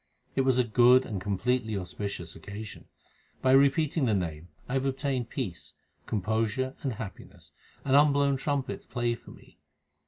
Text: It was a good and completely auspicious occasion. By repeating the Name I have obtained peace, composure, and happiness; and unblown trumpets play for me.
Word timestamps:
It 0.35 0.41
was 0.41 0.57
a 0.57 0.63
good 0.63 1.05
and 1.05 1.21
completely 1.21 1.77
auspicious 1.77 2.35
occasion. 2.35 2.87
By 3.43 3.51
repeating 3.51 4.05
the 4.05 4.15
Name 4.15 4.47
I 4.67 4.73
have 4.73 4.85
obtained 4.85 5.29
peace, 5.29 5.75
composure, 6.07 6.75
and 6.81 6.93
happiness; 6.93 7.51
and 7.85 7.95
unblown 7.95 8.37
trumpets 8.37 8.87
play 8.87 9.13
for 9.13 9.29
me. 9.29 9.59